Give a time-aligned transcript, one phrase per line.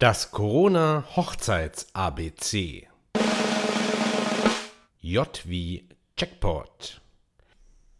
[0.00, 2.86] Das Corona Hochzeits ABC.
[5.00, 7.00] J wie Jackpot.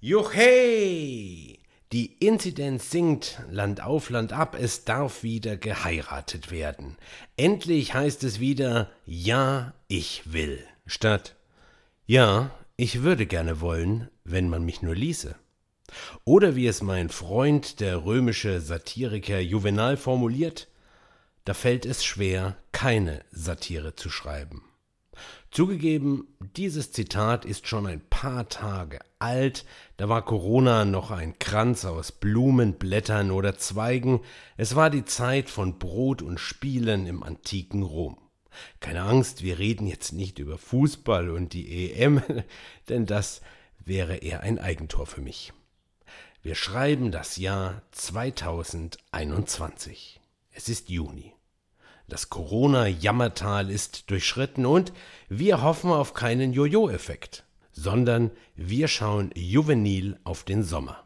[0.00, 1.58] Juchhey!
[1.92, 6.96] Die Inzidenz sinkt, Land auf, Land ab, es darf wieder geheiratet werden.
[7.36, 11.36] Endlich heißt es wieder Ja, ich will, statt
[12.06, 15.34] Ja, ich würde gerne wollen, wenn man mich nur ließe.
[16.24, 20.68] Oder wie es mein Freund, der römische Satiriker Juvenal formuliert,
[21.44, 24.64] da fällt es schwer, keine Satire zu schreiben.
[25.50, 29.66] Zugegeben, dieses Zitat ist schon ein paar Tage alt,
[29.98, 34.22] da war Corona noch ein Kranz aus Blumen, Blättern oder Zweigen,
[34.56, 38.16] es war die Zeit von Brot und Spielen im antiken Rom.
[38.80, 42.22] Keine Angst, wir reden jetzt nicht über Fußball und die EM,
[42.88, 43.42] denn das
[43.78, 45.52] wäre eher ein Eigentor für mich.
[46.42, 50.21] Wir schreiben das Jahr 2021.
[50.54, 51.34] Es ist Juni.
[52.08, 54.92] Das Corona-Jammertal ist durchschritten und
[55.30, 61.04] wir hoffen auf keinen Jojo-Effekt, sondern wir schauen juvenil auf den Sommer.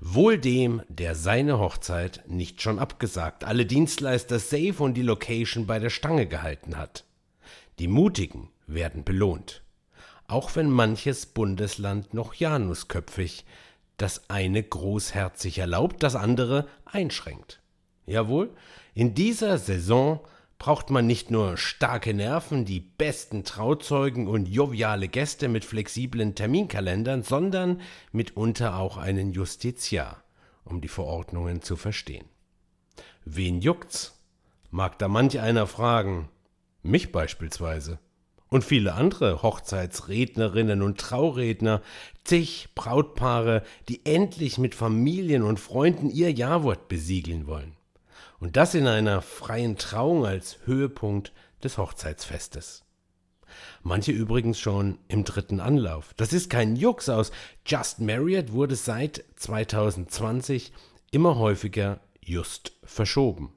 [0.00, 5.78] Wohl dem, der seine Hochzeit nicht schon abgesagt, alle Dienstleister safe und die Location bei
[5.78, 7.04] der Stange gehalten hat.
[7.78, 9.62] Die Mutigen werden belohnt.
[10.26, 13.44] Auch wenn manches Bundesland noch janusköpfig,
[13.98, 17.60] das eine großherzig erlaubt, das andere einschränkt.
[18.06, 18.50] Jawohl,
[18.94, 20.20] in dieser Saison
[20.58, 27.22] braucht man nicht nur starke Nerven, die besten Trauzeugen und joviale Gäste mit flexiblen Terminkalendern,
[27.22, 27.80] sondern
[28.12, 30.22] mitunter auch einen Justiziar,
[30.64, 32.26] um die Verordnungen zu verstehen.
[33.24, 34.12] Wen juckt's?
[34.70, 36.28] Mag da manch einer fragen.
[36.82, 37.98] Mich beispielsweise
[38.48, 41.82] und viele andere Hochzeitsrednerinnen und Trauredner,
[42.24, 47.75] zig Brautpaare, die endlich mit Familien und Freunden ihr Jawort besiegeln wollen.
[48.38, 52.84] Und das in einer freien Trauung als Höhepunkt des Hochzeitsfestes.
[53.82, 56.12] Manche übrigens schon im dritten Anlauf.
[56.16, 57.30] Das ist kein Jux aus.
[57.64, 60.72] Just Marriott wurde seit 2020
[61.10, 63.52] immer häufiger just verschoben.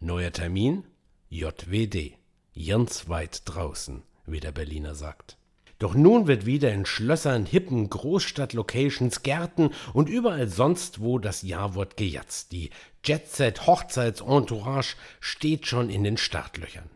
[0.00, 0.84] Neuer Termin?
[1.28, 2.12] JWD.
[2.54, 5.36] Ganz weit draußen wie der Berliner sagt.
[5.78, 11.96] Doch nun wird wieder in Schlössern, hippen Großstadt-Locations, Gärten und überall sonst wo das Jawort
[11.96, 12.52] gejatzt.
[12.52, 12.70] Die
[13.04, 16.90] Jet-Set-Hochzeits-Entourage steht schon in den Startlöchern.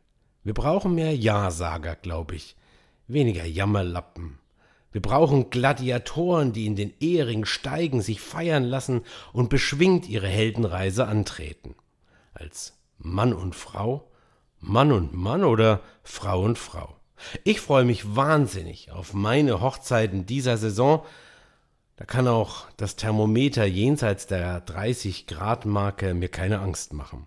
[0.45, 2.57] Wir brauchen mehr Ja-Sager, glaube ich.
[3.09, 4.39] Weniger Jammerlappen.
[4.93, 9.03] Wir brauchen Gladiatoren, die in den Ehering steigen, sich feiern lassen
[9.33, 11.75] und beschwingt ihre Heldenreise antreten.
[12.33, 14.11] Als Mann und Frau,
[14.61, 16.98] Mann und Mann oder Frau und Frau.
[17.45, 21.05] Ich freue mich wahnsinnig auf meine Hochzeiten dieser Saison.
[21.97, 27.27] Da kann auch das Thermometer jenseits der 30 Grad Marke mir keine Angst machen.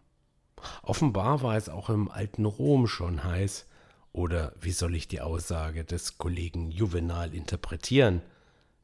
[0.83, 3.65] Offenbar war es auch im alten Rom schon heiß.
[4.13, 8.21] Oder wie soll ich die Aussage des Kollegen Juvenal interpretieren?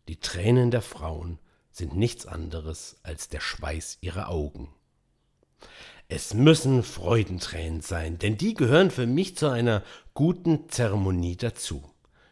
[0.08, 4.70] Die Tränen der Frauen sind nichts anderes als der Schweiß ihrer Augen.
[6.10, 11.84] Es müssen Freudentränen sein, denn die gehören für mich zu einer guten Zeremonie dazu.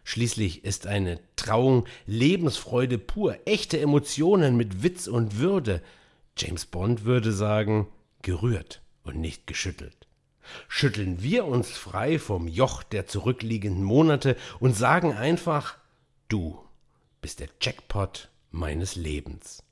[0.05, 5.81] Schließlich ist eine Trauung Lebensfreude pur, echte Emotionen mit Witz und Würde.
[6.37, 7.87] James Bond würde sagen,
[8.21, 10.07] gerührt und nicht geschüttelt.
[10.69, 15.77] Schütteln wir uns frei vom Joch der zurückliegenden Monate und sagen einfach,
[16.29, 16.59] du
[17.19, 19.63] bist der Jackpot meines Lebens.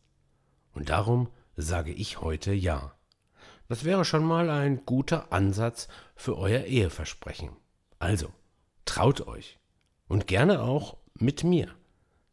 [0.74, 2.96] Und darum sage ich heute Ja.
[3.74, 7.50] Das wäre schon mal ein guter Ansatz für euer Eheversprechen.
[7.98, 8.28] Also,
[8.86, 9.58] traut euch.
[10.08, 11.74] Und gerne auch mit mir.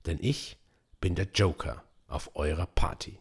[0.04, 0.58] Denn ich
[1.00, 3.20] bin der Joker auf eurer Party.